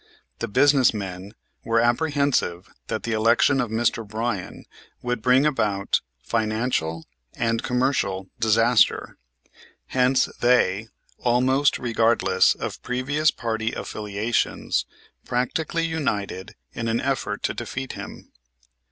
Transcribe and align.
The 0.39 0.47
business 0.47 0.95
men 0.95 1.33
were 1.63 1.79
apprehensive 1.79 2.67
that 2.87 3.03
the 3.03 3.11
election 3.11 3.61
of 3.61 3.69
Mr. 3.69 4.03
Bryan 4.03 4.65
would 5.03 5.21
bring 5.21 5.45
about 5.45 6.01
financial 6.23 7.05
and 7.35 7.61
commercial 7.61 8.27
disaster, 8.39 9.19
hence 9.89 10.25
they, 10.39 10.87
almost 11.19 11.77
regardless 11.77 12.55
of 12.55 12.81
previous 12.81 13.29
party 13.29 13.73
affiliations, 13.73 14.87
practically 15.23 15.85
united 15.85 16.55
in 16.73 16.87
an 16.87 16.99
effort 16.99 17.43
to 17.43 17.53
defeat 17.53 17.91
him. 17.91 18.31